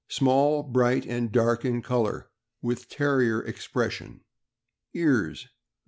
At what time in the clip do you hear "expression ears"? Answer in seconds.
3.39-5.49